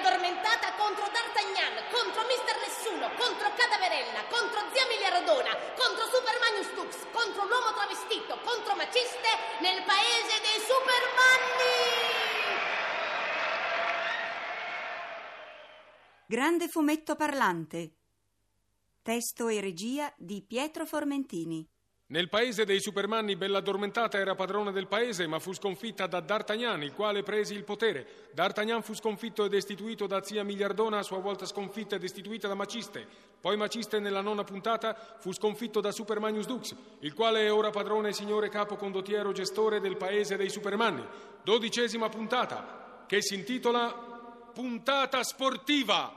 addormentata 0.00 0.72
contro 0.80 1.04
D'Artagnan, 1.12 1.76
contro 1.92 2.24
Mister 2.24 2.56
Nessuno, 2.64 3.12
contro 3.20 3.52
Cadaverella, 3.52 4.24
contro 4.32 4.64
Zia 4.72 4.88
Miliardona, 4.88 5.52
contro 5.76 6.08
Super 6.08 6.40
Magnus 6.40 6.72
Tux, 6.72 7.04
contro 7.12 7.44
l'uomo 7.44 7.72
travestito, 7.76 8.40
contro 8.40 8.74
Maciste 8.76 9.28
nel 9.60 9.84
paese 9.84 10.40
dei 10.40 10.58
Supermanni! 10.64 12.08
Grande 16.26 16.68
fumetto 16.68 17.14
parlante. 17.14 17.92
Testo 19.02 19.48
e 19.48 19.60
regia 19.60 20.12
di 20.16 20.42
Pietro 20.42 20.86
Formentini. 20.86 21.68
Nel 22.10 22.28
paese 22.28 22.64
dei 22.64 22.80
Supermanni 22.80 23.36
Bella 23.36 23.58
Addormentata 23.58 24.18
era 24.18 24.34
padrona 24.34 24.72
del 24.72 24.88
paese, 24.88 25.28
ma 25.28 25.38
fu 25.38 25.52
sconfitta 25.52 26.08
da 26.08 26.18
D'Artagnan, 26.18 26.82
il 26.82 26.92
quale 26.92 27.22
prese 27.22 27.54
il 27.54 27.62
potere. 27.62 28.28
D'Artagnan 28.32 28.82
fu 28.82 28.94
sconfitto 28.94 29.44
e 29.44 29.48
destituito 29.48 30.08
da 30.08 30.20
zia 30.20 30.42
Miliardona, 30.42 30.98
a 30.98 31.02
sua 31.04 31.18
volta 31.18 31.46
sconfitta 31.46 31.94
e 31.94 31.98
destituita 32.00 32.48
da 32.48 32.54
Maciste. 32.54 33.06
Poi 33.40 33.56
Maciste, 33.56 34.00
nella 34.00 34.22
nona 34.22 34.42
puntata, 34.42 34.96
fu 35.18 35.32
sconfitto 35.32 35.80
da 35.80 35.92
Super 35.92 36.18
Magnus 36.18 36.46
Dux, 36.46 36.74
il 36.98 37.14
quale 37.14 37.46
è 37.46 37.52
ora 37.52 37.70
padrone, 37.70 38.12
signore 38.12 38.48
capo 38.48 38.74
condottiero 38.74 39.30
gestore 39.30 39.78
del 39.78 39.96
paese 39.96 40.36
dei 40.36 40.50
Supermanni. 40.50 41.06
Dodicesima 41.44 42.08
puntata, 42.08 43.04
che 43.06 43.22
si 43.22 43.34
intitola 43.34 44.08
Puntata 44.52 45.22
sportiva. 45.22 46.12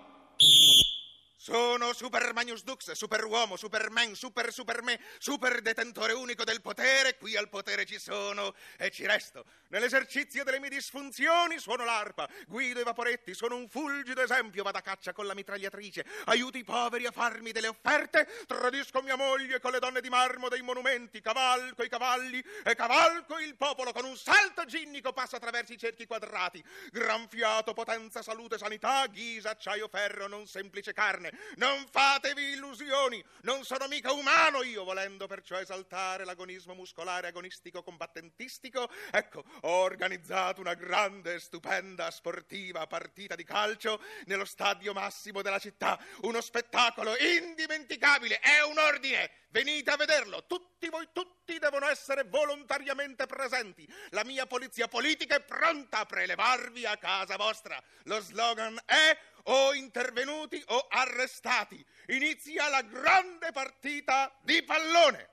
Sono 1.43 1.91
Super 1.91 2.31
Magnus 2.31 2.63
Dux, 2.63 2.93
superuomo, 2.93 3.57
superman, 3.57 4.15
super 4.15 4.53
superme, 4.53 4.97
super 5.17 5.59
detentore 5.59 6.13
unico 6.13 6.45
del 6.45 6.61
potere. 6.61 7.17
Qui 7.17 7.35
al 7.35 7.49
potere 7.49 7.85
ci 7.85 7.99
sono 7.99 8.55
e 8.77 8.89
ci 8.91 9.05
resto. 9.05 9.43
Nell'esercizio 9.67 10.45
delle 10.45 10.61
mie 10.61 10.69
disfunzioni 10.69 11.59
suono 11.59 11.83
l'arpa, 11.83 12.29
guido 12.47 12.79
i 12.79 12.83
vaporetti, 12.83 13.33
sono 13.33 13.57
un 13.57 13.67
fulgido 13.67 14.21
esempio, 14.21 14.63
vado 14.63 14.77
a 14.77 14.81
caccia 14.81 15.11
con 15.11 15.25
la 15.25 15.33
mitragliatrice, 15.33 16.05
aiuto 16.27 16.57
i 16.57 16.63
poveri 16.63 17.07
a 17.07 17.11
farmi 17.11 17.51
delle 17.51 17.67
offerte, 17.67 18.45
tradisco 18.47 19.01
mia 19.01 19.17
moglie 19.17 19.59
con 19.59 19.71
le 19.71 19.79
donne 19.79 19.99
di 19.99 20.07
marmo 20.07 20.47
dei 20.47 20.61
monumenti, 20.61 21.19
cavalco 21.19 21.83
i 21.83 21.89
cavalli 21.89 22.41
e 22.63 22.73
cavalco 22.73 23.37
il 23.39 23.57
popolo 23.57 23.91
con 23.91 24.05
un 24.05 24.15
salto 24.15 24.63
ginnico 24.63 25.11
passo 25.11 25.35
attraverso 25.35 25.73
i 25.73 25.77
cerchi 25.77 26.05
quadrati. 26.05 26.63
Gran 26.89 27.27
fiato, 27.27 27.73
potenza, 27.73 28.21
salute, 28.21 28.57
sanità, 28.57 29.05
ghisa, 29.07 29.49
acciaio, 29.49 29.89
ferro, 29.89 30.27
non 30.27 30.47
semplice 30.47 30.93
carne. 30.93 31.31
Non 31.55 31.85
fatevi 31.89 32.51
illusioni, 32.51 33.23
non 33.41 33.63
sono 33.63 33.87
mica 33.87 34.11
umano 34.11 34.63
io, 34.63 34.83
volendo 34.83 35.27
perciò 35.27 35.57
esaltare 35.57 36.25
l'agonismo 36.25 36.73
muscolare 36.73 37.27
agonistico 37.27 37.83
combattentistico. 37.83 38.89
Ecco, 39.11 39.43
ho 39.61 39.81
organizzato 39.81 40.61
una 40.61 40.73
grande 40.73 41.39
stupenda 41.39 42.11
sportiva 42.11 42.87
partita 42.87 43.35
di 43.35 43.43
calcio 43.43 44.01
nello 44.25 44.45
stadio 44.45 44.93
massimo 44.93 45.41
della 45.41 45.59
città. 45.59 45.99
Uno 46.21 46.41
spettacolo 46.41 47.15
indimenticabile, 47.17 48.39
è 48.39 48.63
un 48.63 48.77
ordine. 48.77 49.31
Venite 49.49 49.91
a 49.91 49.97
vederlo, 49.97 50.45
tutti 50.47 50.89
voi, 50.89 51.09
tutti 51.13 51.59
devono 51.59 51.87
essere 51.87 52.23
volontariamente 52.23 53.27
presenti. 53.27 53.87
La 54.09 54.23
mia 54.23 54.47
polizia 54.47 54.87
politica 54.87 55.35
è 55.35 55.41
pronta 55.41 55.99
a 55.99 56.05
prelevarvi 56.05 56.87
a 56.87 56.97
casa 56.97 57.35
vostra. 57.35 57.79
Lo 58.05 58.19
slogan 58.19 58.79
è 58.83 59.15
o 59.43 59.73
intervenuti 59.73 60.61
o 60.67 60.87
arrestati. 60.89 61.83
Inizia 62.07 62.69
la 62.69 62.81
grande 62.81 63.51
partita 63.51 64.33
di 64.41 64.63
pallone. 64.63 65.29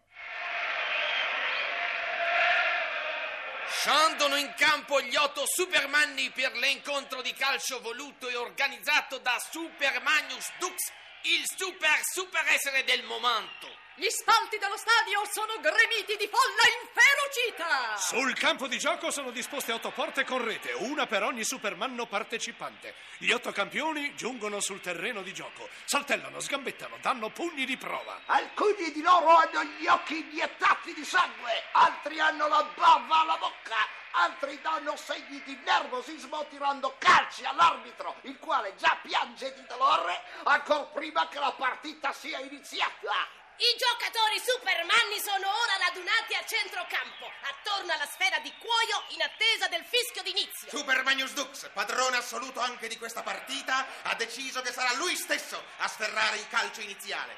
Scendono 3.68 4.36
in 4.36 4.52
campo 4.56 5.00
gli 5.00 5.14
otto 5.16 5.44
Supermanni 5.46 6.30
per 6.30 6.52
l'incontro 6.56 7.22
di 7.22 7.32
calcio 7.32 7.80
voluto 7.80 8.28
e 8.28 8.36
organizzato 8.36 9.18
da 9.18 9.40
Super 9.50 10.02
Magnus 10.02 10.50
Dux, 10.58 10.74
il 11.22 11.44
super 11.56 12.00
super 12.12 12.44
essere 12.48 12.84
del 12.84 13.04
momento. 13.04 13.68
Gli 14.00 14.08
spalti 14.08 14.56
dello 14.56 14.78
stadio 14.78 15.20
sono 15.30 15.60
gremiti 15.60 16.16
di 16.16 16.26
folla 16.26 16.64
inferocita! 16.80 17.98
Sul 17.98 18.32
campo 18.32 18.66
di 18.66 18.78
gioco 18.78 19.10
sono 19.10 19.30
disposte 19.30 19.72
otto 19.72 19.90
porte 19.90 20.24
con 20.24 20.42
rete, 20.42 20.72
una 20.72 21.06
per 21.06 21.22
ogni 21.22 21.44
supermanno 21.44 22.06
partecipante. 22.06 22.94
Gli 23.18 23.30
otto 23.30 23.52
campioni 23.52 24.14
giungono 24.14 24.58
sul 24.60 24.80
terreno 24.80 25.20
di 25.20 25.34
gioco, 25.34 25.68
saltellano, 25.84 26.40
sgambettano, 26.40 26.96
danno 27.02 27.28
pugni 27.28 27.66
di 27.66 27.76
prova. 27.76 28.22
Alcuni 28.24 28.90
di 28.90 29.02
loro 29.02 29.36
hanno 29.36 29.64
gli 29.64 29.86
occhi 29.86 30.26
iniettati 30.30 30.94
di 30.94 31.04
sangue, 31.04 31.64
altri 31.72 32.18
hanno 32.20 32.48
la 32.48 32.66
bava 32.74 33.20
alla 33.20 33.36
bocca, 33.36 33.86
altri 34.12 34.58
danno 34.62 34.96
segni 34.96 35.42
di 35.44 35.60
nervosismo 35.62 36.46
tirando 36.48 36.96
calci 36.96 37.44
all'arbitro, 37.44 38.16
il 38.22 38.38
quale 38.38 38.74
già 38.76 38.98
piange 39.02 39.52
di 39.52 39.66
dolore 39.66 40.22
ancora 40.44 40.84
prima 40.84 41.28
che 41.28 41.38
la 41.38 41.52
partita 41.52 42.14
sia 42.14 42.38
iniziata. 42.38 43.39
I 43.60 43.76
giocatori 43.76 44.40
supermanni 44.40 45.20
sono 45.20 45.46
ora 45.46 45.76
radunati 45.84 46.32
a 46.32 46.42
centrocampo, 46.46 47.30
attorno 47.42 47.92
alla 47.92 48.06
sfera 48.06 48.38
di 48.38 48.50
cuoio 48.56 49.04
in 49.08 49.20
attesa 49.20 49.68
del 49.68 49.84
fischio 49.84 50.22
d'inizio. 50.22 50.70
Super 50.70 51.02
Magnus 51.02 51.34
Dux, 51.34 51.68
padrone 51.74 52.16
assoluto 52.16 52.60
anche 52.60 52.88
di 52.88 52.96
questa 52.96 53.22
partita, 53.22 53.86
ha 54.04 54.14
deciso 54.14 54.62
che 54.62 54.72
sarà 54.72 54.94
lui 54.94 55.14
stesso 55.14 55.62
a 55.76 55.88
sferrare 55.88 56.38
il 56.38 56.48
calcio 56.48 56.80
iniziale. 56.80 57.36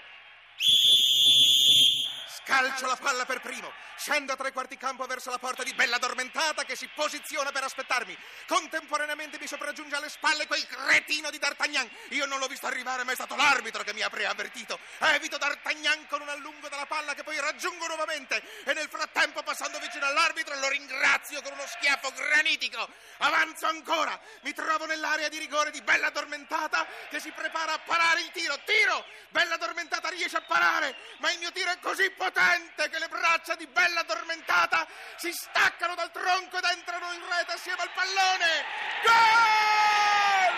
Calcio 2.44 2.86
la 2.86 2.96
palla 2.96 3.24
per 3.24 3.40
primo. 3.40 3.72
Scendo 3.96 4.32
a 4.32 4.36
tre 4.36 4.52
quarti 4.52 4.76
campo 4.76 5.06
verso 5.06 5.30
la 5.30 5.38
porta 5.38 5.62
di 5.62 5.72
Bella 5.74 5.96
Addormentata 5.96 6.64
che 6.64 6.74
si 6.74 6.88
posiziona 6.94 7.52
per 7.52 7.62
aspettarmi. 7.64 8.16
Contemporaneamente 8.46 9.38
mi 9.38 9.46
sopraggiunge 9.46 9.94
alle 9.94 10.08
spalle 10.08 10.46
quel 10.46 10.66
cretino 10.66 11.30
di 11.30 11.38
D'Artagnan. 11.38 11.88
Io 12.08 12.26
non 12.26 12.38
l'ho 12.40 12.48
visto 12.48 12.66
arrivare, 12.66 13.04
ma 13.04 13.12
è 13.12 13.14
stato 13.14 13.36
l'arbitro 13.36 13.84
che 13.84 13.92
mi 13.94 14.02
ha 14.02 14.10
preavvertito. 14.10 14.78
Evito 14.98 15.38
D'Artagnan 15.38 16.06
con 16.08 16.20
un 16.20 16.28
allungo 16.28 16.68
della 16.68 16.86
palla 16.86 17.14
che 17.14 17.22
poi 17.22 17.38
raggiungo 17.38 17.86
nuovamente. 17.86 18.42
E 18.64 18.72
nel 18.72 18.88
frattempo, 18.88 19.42
passando 19.42 19.78
vicino 19.78 20.06
all'arbitro, 20.06 20.58
lo 20.58 20.68
ringrazio 20.68 21.40
con 21.42 21.52
uno 21.52 21.66
schiaffo 21.66 22.10
granitico. 22.12 22.88
Avanzo 23.18 23.66
ancora. 23.66 24.18
Mi 24.42 24.52
trovo 24.52 24.86
nell'area 24.86 25.28
di 25.28 25.38
rigore 25.38 25.70
di 25.70 25.80
Bella 25.82 26.08
Addormentata 26.08 26.86
che 27.08 27.20
si 27.20 27.30
prepara 27.30 27.74
a 27.74 27.78
parare 27.78 28.20
il 28.20 28.30
tiro. 28.32 28.58
Tiro! 28.64 29.04
Bella 29.28 29.54
Addormentata 29.54 30.08
riesce 30.08 30.36
a 30.36 30.42
parare, 30.42 30.94
ma 31.18 31.30
il 31.30 31.38
mio 31.38 31.52
tiro 31.52 31.70
è 31.70 31.78
così 31.78 32.10
potente 32.22 32.88
che 32.88 33.00
le 33.00 33.08
braccia 33.08 33.56
di 33.56 33.66
Bella 33.66 34.00
addormentata 34.00 34.86
si 35.16 35.32
staccano 35.32 35.96
dal 35.96 36.12
tronco 36.12 36.58
ed 36.58 36.64
entrano 36.64 37.12
in 37.12 37.20
rete 37.28 37.52
assieme 37.52 37.82
al 37.82 37.90
pallone. 37.92 38.64
Gol! 39.02 40.54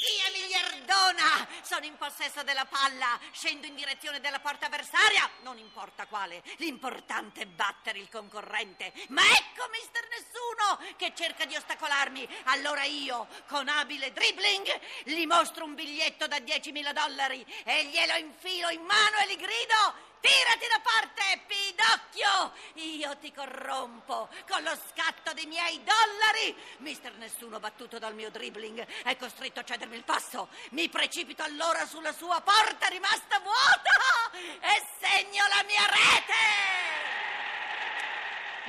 Zia 0.00 0.30
miliardona! 0.32 1.53
Sono 1.64 1.86
in 1.86 1.96
possesso 1.96 2.42
della 2.42 2.66
palla, 2.66 3.18
scendo 3.32 3.66
in 3.66 3.74
direzione 3.74 4.20
della 4.20 4.38
porta 4.38 4.66
avversaria, 4.66 5.28
non 5.40 5.56
importa 5.56 6.06
quale, 6.06 6.42
l'importante 6.58 7.40
è 7.40 7.46
battere 7.46 7.98
il 7.98 8.10
concorrente. 8.10 8.92
Ma 9.08 9.22
ecco 9.22 9.66
Mister 9.72 10.06
Nessuno 10.08 10.94
che 10.96 11.14
cerca 11.16 11.46
di 11.46 11.56
ostacolarmi. 11.56 12.28
Allora 12.44 12.84
io, 12.84 13.26
con 13.48 13.68
abile 13.68 14.12
dribbling, 14.12 14.80
gli 15.04 15.24
mostro 15.24 15.64
un 15.64 15.74
biglietto 15.74 16.26
da 16.26 16.36
10.000 16.36 16.92
dollari 16.92 17.44
e 17.64 17.86
glielo 17.86 18.14
infilo 18.16 18.68
in 18.68 18.82
mano 18.82 19.16
e 19.18 19.28
gli 19.28 19.36
grido 19.36 20.12
Tirati 20.24 20.66
da 20.68 20.80
parte, 20.80 21.44
Pidocchio! 21.46 22.54
Io 22.82 23.14
ti 23.18 23.30
corrompo 23.30 24.30
con 24.48 24.62
lo 24.62 24.74
scatto 24.88 25.34
dei 25.34 25.44
miei 25.44 25.82
dollari! 25.84 26.56
Mister 26.78 27.12
Nessuno, 27.16 27.60
battuto 27.60 27.98
dal 27.98 28.14
mio 28.14 28.30
dribbling, 28.30 28.86
è 29.02 29.18
costretto 29.18 29.60
a 29.60 29.64
cedermi 29.64 29.96
il 29.96 30.04
passo. 30.04 30.48
Mi 30.70 30.88
precipito 30.88 31.42
allora 31.42 31.84
sulla 31.84 32.14
sua 32.14 32.40
porta 32.40 32.86
rimasta 32.88 33.38
vuota 33.40 34.30
e 34.60 34.82
segno 34.98 35.46
la 35.46 35.62
mia 35.64 35.84
rete! 35.84 36.32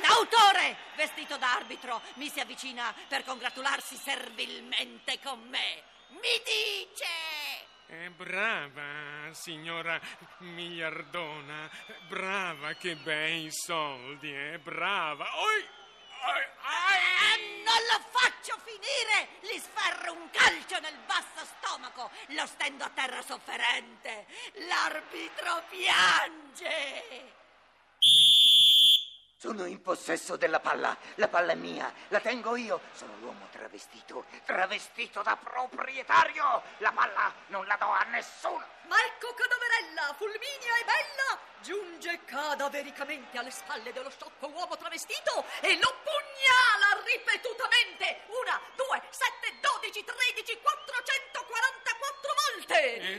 L'autore, 0.01 0.75
vestito 0.96 1.38
da 1.38 1.54
arbitro, 1.54 2.01
mi 2.16 2.30
si 2.30 2.42
avvicina 2.42 2.94
per 3.08 3.24
congratularsi 3.24 3.96
servilmente 3.96 5.22
con 5.22 5.40
me. 5.48 5.84
Mi 6.10 6.42
dice... 6.44 7.35
Eh, 7.88 8.10
brava, 8.10 9.32
signora 9.32 10.00
miliardona. 10.40 11.70
Brava, 12.08 12.74
che 12.74 12.96
bei 12.96 13.48
soldi, 13.52 14.34
eh, 14.34 14.58
brava. 14.58 15.26
Oi, 15.38 15.68
oi, 16.26 16.48
ai. 16.62 17.00
Eh, 17.36 17.64
non 17.64 17.80
lo 17.92 18.00
faccio 18.10 18.58
finire! 18.64 19.28
Gli 19.42 19.60
sferro 19.60 20.14
un 20.14 20.30
calcio 20.32 20.80
nel 20.80 20.98
basso 21.06 21.46
stomaco, 21.58 22.10
lo 22.30 22.46
stendo 22.48 22.86
a 22.86 22.90
terra 22.90 23.22
sofferente. 23.22 24.26
L'arbitro 24.68 25.64
piange. 25.70 27.34
Sono 29.46 29.66
in 29.66 29.80
possesso 29.80 30.38
della 30.38 30.60
palla. 30.60 30.98
La 31.16 31.28
palla 31.28 31.52
è 31.52 31.56
mia, 31.56 31.94
la 32.08 32.20
tengo 32.20 32.56
io. 32.56 32.82
Sono 32.94 33.14
l'uomo 33.20 33.46
travestito, 33.52 34.26
travestito 34.44 35.22
da 35.22 35.38
proprietario. 35.38 36.64
La 36.80 36.92
palla 36.92 37.32
non 37.50 37.64
la 37.68 37.76
do 37.76 37.86
a 37.86 38.04
nessuno. 38.10 38.66
Ma 38.88 38.96
ecco 39.06 39.36
cadaverella, 39.36 40.16
fulminea 40.18 40.78
e 40.82 40.86
bella, 40.86 41.40
giunge 41.62 42.22
cadavericamente 42.26 43.38
alle 43.38 43.52
spalle 43.52 43.94
dello 43.94 44.10
sciocco 44.10 44.48
uomo 44.48 44.78
travestito 44.78 45.46
e 45.62 45.78
lo 45.80 45.94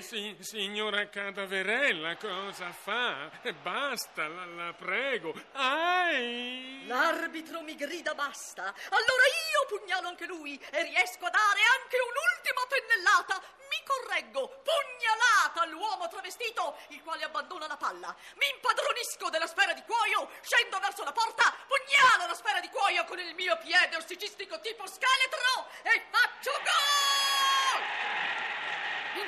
Sì, 0.01 0.37
signora 0.41 1.09
Cadaverella, 1.09 2.17
cosa 2.17 2.71
fa? 2.71 3.31
Basta, 3.63 4.29
la, 4.29 4.45
la 4.45 4.73
prego. 4.75 5.35
Ai! 5.53 6.85
L'arbitro 6.87 7.63
mi 7.63 7.75
grida 7.75 8.15
basta. 8.15 8.63
Allora 8.63 9.25
io 9.51 9.79
pugnalo 9.79 10.09
anche 10.09 10.27
lui 10.27 10.57
e 10.71 10.83
riesco 10.83 11.25
a 11.25 11.31
dare 11.31 11.61
anche 11.81 11.97
un'ultima 11.99 12.67
pennellata. 12.69 13.43
Mi 13.69 13.83
correggo, 13.85 14.63
pugnalata 14.63 15.63
all'uomo 15.63 16.09
travestito, 16.09 16.77
il 16.89 17.03
quale 17.03 17.25
abbandona 17.25 17.67
la 17.67 17.77
palla. 17.77 18.15
Mi 18.35 18.47
impadronisco 18.55 19.31
della 19.31 19.47
sfera 19.47 19.73
di 19.73 19.83
cuoio, 19.83 20.31
scendo 20.43 20.79
verso 20.79 21.03
la 21.05 21.13
porta, 21.13 21.53
pugnalo 21.67 22.29
la 22.29 22.35
sfera 22.35 22.61
di 22.61 22.69
cuoio 22.69 23.05
con 23.05 23.19
il 23.19 23.35
mio 23.35 23.57
piede 23.59 23.97
ossicistico 23.97 24.61
tipo 24.61 24.87
scheletro 24.87 25.69
e 25.83 26.05
faccio 26.11 26.53
gol! 26.53 27.26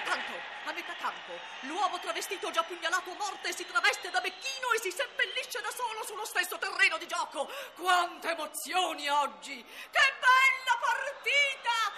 Intanto, 0.09 0.33
a 0.65 0.73
metà 0.73 0.95
campo, 0.95 1.39
l'uomo 1.67 1.99
travestito 1.99 2.51
già 2.51 2.63
pugnalato 2.63 3.11
a 3.11 3.15
morte 3.17 3.53
si 3.53 3.67
traveste 3.67 4.09
da 4.09 4.23
becchino 4.23 4.73
e 4.75 4.81
si 4.81 4.91
seppellisce 4.91 5.61
da 5.61 5.71
solo 5.71 6.03
sullo 6.03 6.25
stesso 6.25 6.57
terreno 6.57 6.97
di 6.97 7.07
gioco. 7.07 7.47
Quante 7.75 8.31
emozioni 8.31 9.07
oggi! 9.11 9.63
Che 9.63 10.15
bella 10.19 10.79
partita! 10.81 11.93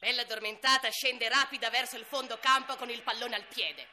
Bella 0.00 0.22
addormentata 0.22 0.88
scende 0.88 1.28
rapida 1.28 1.68
verso 1.68 1.98
il 1.98 2.06
fondo 2.06 2.38
campo 2.38 2.74
con 2.76 2.88
il 2.88 3.02
pallone 3.02 3.34
al 3.34 3.44
piede. 3.44 3.86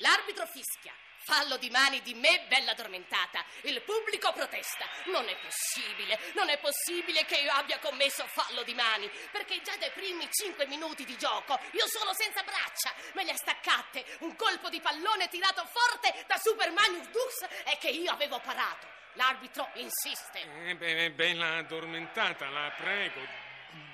L'arbitro 0.00 0.44
fischia. 0.44 0.92
Fallo 1.24 1.56
di 1.56 1.70
mani 1.70 2.02
di 2.02 2.12
me, 2.12 2.44
bella 2.48 2.72
addormentata. 2.72 3.42
Il 3.62 3.80
pubblico 3.80 4.30
protesta. 4.32 4.86
Non 5.06 5.26
è 5.26 5.34
possibile, 5.38 6.20
non 6.34 6.50
è 6.50 6.58
possibile 6.58 7.24
che 7.24 7.36
io 7.36 7.50
abbia 7.52 7.78
commesso 7.78 8.26
fallo 8.26 8.62
di 8.62 8.74
mani, 8.74 9.10
perché 9.30 9.62
già 9.62 9.74
dai 9.76 9.90
primi 9.92 10.28
cinque 10.30 10.66
minuti 10.66 11.06
di 11.06 11.16
gioco 11.16 11.58
io 11.72 11.88
sono 11.88 12.12
senza 12.12 12.42
braccia. 12.42 12.92
Me 13.14 13.24
le 13.24 13.30
ha 13.30 13.36
staccate 13.36 14.04
un 14.20 14.36
colpo 14.36 14.68
di 14.68 14.82
pallone 14.82 15.28
tirato 15.28 15.64
forte 15.64 16.24
da 16.26 16.36
Super 16.36 16.70
Magnus 16.72 17.40
e 17.64 17.78
che 17.80 17.88
io 17.88 18.12
avevo 18.12 18.38
parato. 18.40 18.86
L'arbitro 19.14 19.70
insiste. 19.74 20.40
Eh, 20.66 20.74
beh, 20.74 21.10
bella 21.12 21.56
addormentata, 21.56 22.50
la 22.50 22.70
prego. 22.76 23.43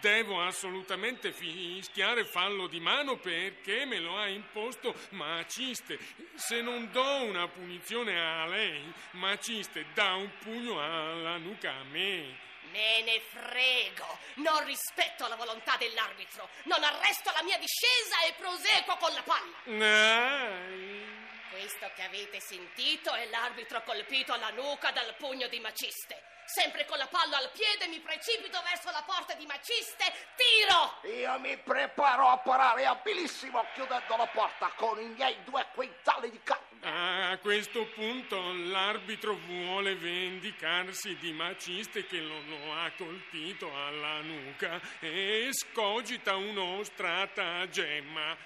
Devo 0.01 0.43
assolutamente 0.43 1.33
fischiare 1.33 2.25
fallo 2.25 2.67
di 2.67 2.81
mano 2.81 3.17
perché 3.19 3.85
me 3.85 3.99
lo 3.99 4.17
ha 4.17 4.29
imposto 4.29 4.95
Maciste. 5.11 5.99
Se 6.35 6.63
non 6.63 6.91
do 6.91 7.23
una 7.23 7.47
punizione 7.49 8.19
a 8.19 8.47
lei, 8.47 8.93
Maciste 9.13 9.87
dà 9.93 10.15
un 10.15 10.31
pugno 10.39 10.81
alla 10.81 11.37
nuca 11.37 11.73
a 11.73 11.85
me. 11.85 12.49
Me 12.73 13.03
ne 13.03 13.21
frego. 13.21 14.19
Non 14.37 14.65
rispetto 14.65 15.27
la 15.27 15.37
volontà 15.37 15.77
dell'arbitro. 15.77 16.49
Non 16.65 16.83
arresto 16.83 17.31
la 17.35 17.43
mia 17.43 17.59
discesa 17.59 18.23
e 18.27 18.35
proseguo 18.39 18.97
con 18.97 19.13
la 19.13 19.23
palla. 19.23 19.85
Ai. 19.87 21.19
Questo 21.51 21.91
che 21.97 22.03
avete 22.03 22.41
sentito 22.41 23.13
è 23.13 23.27
l'arbitro 23.27 23.83
colpito 23.83 24.33
alla 24.33 24.51
nuca 24.51 24.93
dal 24.93 25.15
pugno 25.17 25.49
di 25.49 25.59
Maciste. 25.59 26.30
Sempre 26.53 26.85
con 26.85 26.99
la 26.99 27.07
palla 27.07 27.37
al 27.37 27.49
piede 27.53 27.87
mi 27.87 28.01
precipito 28.01 28.61
verso 28.69 28.91
la 28.91 29.05
porta 29.07 29.35
di 29.35 29.47
Maciste, 29.47 30.03
tiro! 30.35 30.99
Io 31.15 31.39
mi 31.39 31.57
preparo 31.57 32.27
a 32.27 32.39
parare 32.39 32.87
abilissimo 32.87 33.65
chiudendo 33.73 34.17
la 34.17 34.27
porta 34.27 34.73
con 34.75 35.01
i 35.01 35.07
miei 35.11 35.37
due 35.45 35.65
quintali 35.73 36.29
di 36.29 36.41
carne. 36.43 37.31
A 37.31 37.39
questo 37.39 37.87
punto 37.95 38.53
l'arbitro 38.53 39.37
vuole 39.47 39.95
vendicarsi 39.95 41.17
di 41.19 41.31
Maciste 41.33 42.05
che 42.07 42.19
lo, 42.19 42.41
lo 42.41 42.73
ha 42.73 42.91
colpito 42.97 43.73
alla 43.73 44.21
nuca 44.21 44.81
e 44.99 45.51
scogita 45.53 46.35
uno 46.35 46.83
stratagemma. 46.83 48.37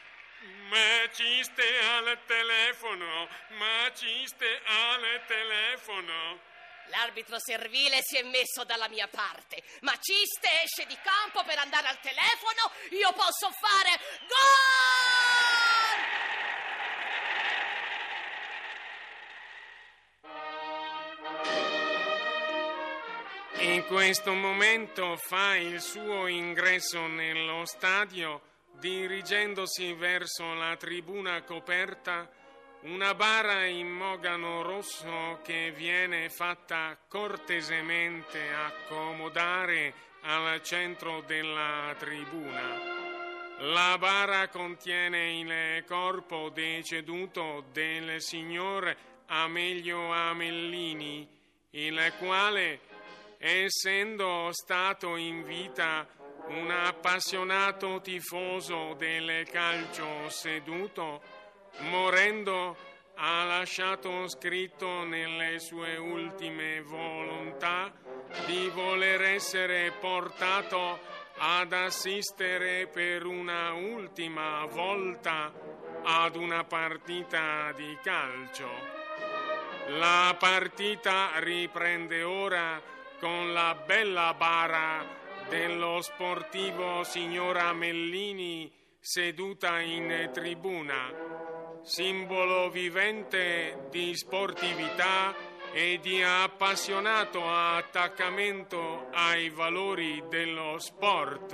Maciste 0.69 1.63
al 1.97 2.19
telefono, 2.27 3.29
Maciste 3.57 4.61
al 4.67 5.25
telefono. 5.27 6.53
L'arbitro 6.89 7.39
servile 7.39 8.01
si 8.03 8.17
è 8.17 8.23
messo 8.23 8.65
dalla 8.65 8.89
mia 8.89 9.09
parte. 9.09 9.63
Maciste 9.81 10.49
esce 10.63 10.87
di 10.87 10.97
campo 11.03 11.43
per 11.45 11.59
andare 11.59 11.89
al 11.89 12.01
telefono. 12.01 12.71
Io 12.91 13.13
posso 13.13 13.51
fare 13.51 14.01
gol! 14.29 14.85
In 23.57 23.85
questo 23.87 24.35
momento 24.35 25.17
fa 25.17 25.57
il 25.57 25.81
suo 25.81 26.27
ingresso 26.27 27.07
nello 27.07 27.65
stadio 27.65 28.43
dirigendosi 28.79 29.95
verso 29.95 30.53
la 30.53 30.77
tribuna 30.77 31.43
coperta 31.43 32.29
una 32.85 33.15
bara 33.15 33.65
in 33.65 33.89
mogano 33.89 34.61
rosso 34.61 35.41
che 35.43 35.73
viene 35.75 36.29
fatta 36.29 36.99
cortesemente 37.09 38.39
accomodare 38.53 39.95
al 40.21 40.61
centro 40.63 41.23
della 41.27 41.95
tribuna. 41.99 43.03
La 43.61 43.97
bara 43.99 44.49
contiene 44.49 45.39
il 45.39 45.85
corpo 45.87 46.51
deceduto 46.51 47.65
del 47.73 48.21
signor 48.21 48.95
Amelio 49.27 50.13
Amellini, 50.13 51.27
il 51.71 52.13
quale, 52.19 52.81
essendo 53.39 54.51
stato 54.53 55.17
in 55.17 55.43
vita 55.45 56.07
un 56.49 56.71
appassionato 56.71 58.03
tifoso 58.03 58.93
del 58.99 59.49
calcio 59.51 60.29
seduto, 60.29 61.23
morendo 61.79 62.77
ha 63.17 63.45
lasciato 63.45 64.27
scritto 64.29 65.05
nelle 65.05 65.59
sue 65.61 65.97
ultime 65.97 66.81
volontà 66.83 67.93
di 68.47 68.69
voler 68.75 69.23
essere 69.23 69.93
portato 70.01 70.99
ad 71.37 71.73
assistere 71.73 72.87
per 72.87 73.25
una 73.27 73.73
ultima 73.73 74.65
volta 74.67 75.53
ad 76.03 76.37
una 76.37 76.65
partita 76.65 77.73
di 77.73 77.97
calcio. 78.03 78.69
La 79.99 80.35
partita 80.39 81.31
riprende 81.39 82.23
ora 82.23 82.81
con 83.21 83.53
la 83.53 83.75
bella 83.87 84.35
bara 84.35 85.05
dello 85.49 86.01
sportivo 86.01 87.05
signor 87.05 87.57
Amellini 87.59 88.73
seduta 88.99 89.81
in 89.81 90.31
tribuna, 90.33 91.13
simbolo 91.85 92.71
vivente 92.71 93.89
di 93.91 94.17
sportività 94.17 95.35
e 95.71 95.99
di 96.01 96.23
appassionato 96.23 97.47
attaccamento 97.47 99.09
ai 99.13 99.51
valori 99.51 100.23
dello 100.29 100.79
sport. 100.79 101.53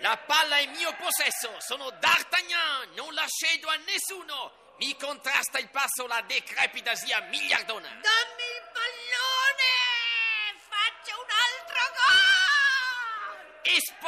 La 0.00 0.16
palla 0.26 0.56
è 0.58 0.66
mio 0.66 0.94
possesso, 0.98 1.54
sono 1.58 1.90
D'Artagnan, 1.90 2.94
non 2.96 3.12
la 3.14 3.26
cedo 3.28 3.68
a 3.68 3.76
nessuno. 3.86 4.52
Mi 4.78 4.96
contrasta 4.96 5.58
il 5.58 5.68
passo 5.70 6.06
la 6.06 6.24
decrepita 6.26 6.94
zia 6.94 7.20
miliardona. 7.30 7.88
Dammi 7.88 8.41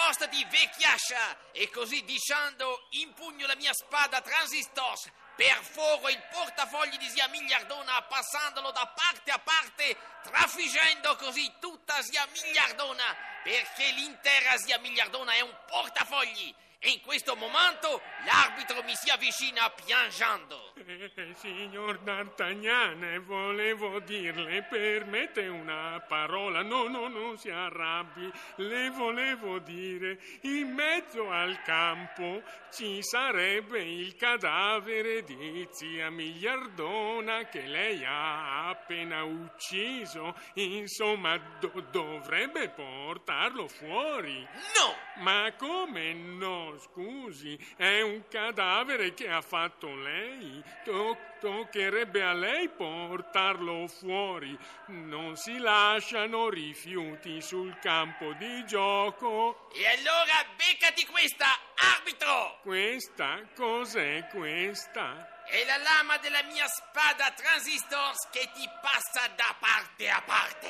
Spostati, 0.04 0.44
vecchiascia! 0.44 1.50
E 1.50 1.70
così 1.70 2.04
dicendo, 2.04 2.88
impugno 2.90 3.46
la 3.46 3.56
mia 3.56 3.72
spada 3.72 4.20
transistos, 4.20 5.10
perforo 5.34 6.10
il 6.10 6.22
portafogli 6.30 6.98
di 6.98 7.08
zia 7.08 7.26
Miliardona 7.28 8.02
passandolo 8.02 8.70
da 8.70 8.86
parte 8.94 9.30
a 9.30 9.38
parte, 9.38 9.96
trafiggendo 10.24 11.16
così 11.16 11.50
tutta 11.58 12.02
zia 12.02 12.26
Miliardona, 12.26 13.16
perché 13.42 13.92
l'intera 13.92 14.58
zia 14.58 14.78
Miliardona 14.78 15.32
è 15.32 15.40
un 15.40 15.56
portafogli. 15.66 16.54
E 16.80 16.90
in 16.90 17.00
questo 17.00 17.34
momento 17.34 18.02
l'arbitro 18.26 18.82
mi 18.82 18.94
si 18.94 19.08
avvicina 19.08 19.70
piangendo. 19.70 20.73
Eh, 20.76 21.34
signor 21.36 21.98
D'Artagnan, 22.00 23.22
volevo 23.24 24.00
dirle, 24.00 24.66
permette 24.68 25.46
una 25.46 26.04
parola. 26.06 26.62
No, 26.62 26.88
no, 26.88 27.06
non 27.06 27.38
si 27.38 27.48
arrabbi. 27.48 28.28
Le 28.56 28.90
volevo 28.90 29.60
dire, 29.60 30.18
in 30.42 30.72
mezzo 30.72 31.30
al 31.30 31.62
campo 31.62 32.42
ci 32.72 33.00
sarebbe 33.02 33.84
il 33.84 34.16
cadavere 34.16 35.22
di 35.22 35.66
zia 35.70 36.10
Miliardona 36.10 37.44
che 37.44 37.62
lei 37.62 38.04
ha 38.04 38.68
appena 38.68 39.22
ucciso. 39.22 40.34
Insomma, 40.54 41.38
do- 41.60 41.84
dovrebbe 41.92 42.68
portarlo 42.70 43.68
fuori. 43.68 44.40
No! 44.40 45.22
Ma 45.22 45.52
come 45.56 46.12
no? 46.12 46.76
Scusi, 46.78 47.56
è 47.76 48.00
un 48.00 48.24
cadavere 48.28 49.14
che 49.14 49.28
ha 49.28 49.40
fatto 49.40 49.94
lei. 49.94 50.62
To- 50.84 51.16
toccherebbe 51.40 52.22
a 52.22 52.32
lei 52.32 52.68
portarlo 52.68 53.86
fuori. 53.86 54.56
Non 54.86 55.36
si 55.36 55.58
lasciano 55.58 56.48
rifiuti 56.48 57.40
sul 57.40 57.78
campo 57.80 58.32
di 58.34 58.64
gioco. 58.66 59.68
E 59.72 59.86
allora 59.86 60.44
beccati 60.56 61.06
questa, 61.06 61.46
arbitro! 61.96 62.60
Questa 62.62 63.40
cos'è 63.54 64.26
questa? 64.30 65.42
È 65.44 65.64
la 65.66 65.76
lama 65.76 66.16
della 66.18 66.42
mia 66.44 66.66
spada 66.66 67.30
transistors 67.32 68.28
che 68.30 68.48
ti 68.54 68.68
passa 68.80 69.28
da 69.36 69.54
parte 69.58 70.08
a 70.08 70.22
parte. 70.24 70.68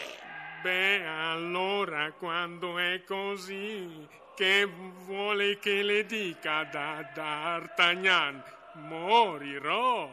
Beh, 0.62 1.06
allora 1.06 2.10
quando 2.12 2.78
è 2.78 3.04
così, 3.04 4.08
che 4.34 4.64
vuole 4.64 5.58
che 5.58 5.82
le 5.82 6.04
dica 6.06 6.64
da 6.64 7.08
D'Artagnan? 7.14 8.42
Morirò. 8.74 10.10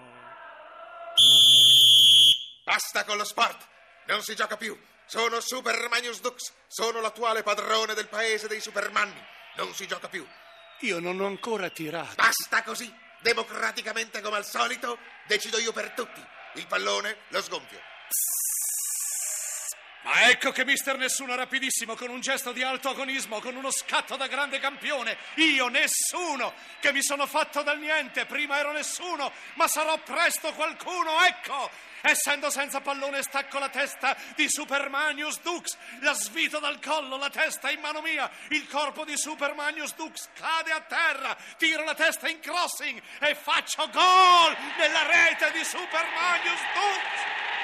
Basta 2.63 3.03
con 3.05 3.17
lo 3.17 3.23
sport! 3.23 3.67
Non 4.05 4.21
si 4.21 4.35
gioca 4.35 4.57
più! 4.57 4.79
Sono 5.05 5.39
Super 5.39 5.89
Magnus 5.89 6.21
Dux! 6.21 6.53
Sono 6.67 7.01
l'attuale 7.01 7.43
padrone 7.43 7.93
del 7.93 8.07
paese 8.07 8.47
dei 8.47 8.61
Supermanni! 8.61 9.21
Non 9.55 9.73
si 9.73 9.87
gioca 9.87 10.07
più! 10.07 10.25
Io 10.81 10.99
non 10.99 11.19
ho 11.19 11.25
ancora 11.25 11.69
tirato. 11.69 12.15
Basta 12.15 12.63
così! 12.63 12.93
Democraticamente 13.21 14.21
come 14.21 14.37
al 14.37 14.45
solito, 14.45 14.97
decido 15.27 15.59
io 15.59 15.71
per 15.71 15.91
tutti. 15.91 16.23
Il 16.55 16.67
pallone 16.67 17.17
lo 17.29 17.41
sgonfio. 17.41 17.79
Ma 20.03 20.29
ecco 20.29 20.51
che 20.51 20.65
mister 20.65 20.97
Nessuno 20.97 21.35
rapidissimo, 21.35 21.95
con 21.95 22.09
un 22.09 22.21
gesto 22.21 22.51
di 22.51 22.63
alto 22.63 22.89
agonismo, 22.89 23.39
con 23.39 23.55
uno 23.55 23.71
scatto 23.71 24.15
da 24.15 24.27
grande 24.27 24.59
campione. 24.59 25.17
Io 25.35 25.67
nessuno, 25.67 26.53
che 26.79 26.91
mi 26.91 27.03
sono 27.03 27.27
fatto 27.27 27.61
dal 27.61 27.79
niente. 27.79 28.25
Prima 28.25 28.57
ero 28.57 28.71
nessuno, 28.71 29.31
ma 29.55 29.67
sarò 29.67 29.97
presto 29.99 30.53
qualcuno, 30.53 31.23
ecco! 31.23 31.69
Essendo 32.01 32.49
senza 32.49 32.81
pallone 32.81 33.21
stacco 33.21 33.59
la 33.59 33.69
testa 33.69 34.17
di 34.35 34.49
Supermanius 34.49 35.39
Dux, 35.41 35.77
la 35.99 36.13
svito 36.13 36.57
dal 36.57 36.79
collo, 36.79 37.15
la 37.17 37.29
testa 37.29 37.69
in 37.69 37.79
mano 37.79 38.01
mia, 38.01 38.29
il 38.49 38.67
corpo 38.67 39.05
di 39.05 39.15
Supermanius 39.15 39.93
Dux 39.93 40.29
cade 40.33 40.71
a 40.71 40.81
terra, 40.81 41.37
tiro 41.57 41.83
la 41.83 41.93
testa 41.93 42.27
in 42.27 42.39
crossing 42.39 42.99
e 43.19 43.35
faccio 43.35 43.87
gol 43.89 44.57
nella 44.79 45.05
rete 45.05 45.51
di 45.51 45.63
Supermanius 45.63 46.61
Dux! 46.73 47.60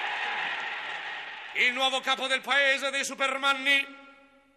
Il 1.59 1.73
nuovo 1.73 2.01
capo 2.01 2.27
del 2.27 2.41
paese 2.41 2.91
dei 2.91 3.03
Supermanni 3.03 3.83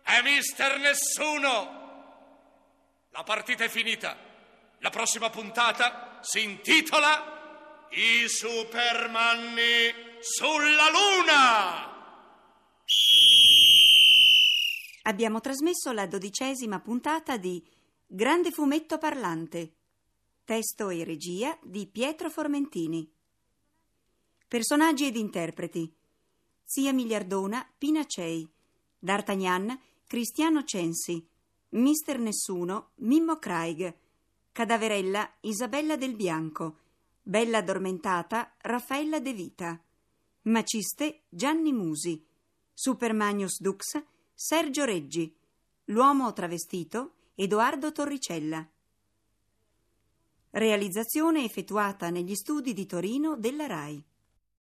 è 0.03 0.21
Mister 0.23 0.79
Nessuno. 0.79 1.79
La 3.09 3.23
partita 3.23 3.65
è 3.65 3.71
finita. 3.71 4.19
La 4.81 4.91
prossima 4.91 5.31
puntata 5.31 6.19
si 6.21 6.43
intitola 6.43 7.89
I 7.91 8.29
Supermanni 8.29 9.95
sulla 10.21 10.91
Luna. 10.91 11.89
Abbiamo 15.05 15.41
trasmesso 15.41 15.93
la 15.93 16.07
dodicesima 16.07 16.81
puntata 16.81 17.39
di 17.39 17.67
Grande 18.07 18.51
fumetto 18.51 18.99
parlante. 18.99 19.77
Testo 20.45 20.91
e 20.91 21.05
regia 21.05 21.57
di 21.63 21.87
Pietro 21.87 22.29
Formentini. 22.29 23.11
Personaggi 24.47 25.07
ed 25.07 25.17
interpreti. 25.17 25.95
Zia 26.71 26.93
Miliardona, 26.93 27.69
Pina 27.77 28.07
Cei, 28.07 28.49
D'Artagnan, 28.97 29.77
Cristiano 30.07 30.63
Censi, 30.63 31.27
Mister 31.71 32.17
Nessuno, 32.21 32.91
Mimmo 32.99 33.41
Craig, 33.41 33.93
Cadaverella, 34.53 35.39
Isabella 35.41 35.97
del 35.97 36.15
Bianco, 36.15 36.79
Bella 37.23 37.59
Addormentata, 37.59 38.55
Raffaella 38.59 39.19
De 39.19 39.33
Vita, 39.33 39.83
Maciste, 40.43 41.23
Gianni 41.29 41.73
Musi, 41.73 42.25
Supermanius 42.73 43.61
Dux, 43.61 44.01
Sergio 44.33 44.85
Reggi, 44.85 45.37
L'uomo 45.87 46.33
travestito, 46.33 47.15
Edoardo 47.35 47.91
Torricella. 47.91 48.65
Realizzazione 50.51 51.43
effettuata 51.43 52.11
negli 52.11 52.37
studi 52.37 52.73
di 52.73 52.87
Torino 52.87 53.37
della 53.37 53.67
RAI. 53.67 54.05